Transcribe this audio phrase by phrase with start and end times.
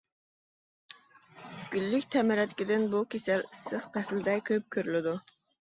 [1.75, 5.21] گۈللۈك تەمرەتكىدىن بۇ كېسەل ئىسسىق پەسىلدە كۆپ كۆرۈلىدۇ.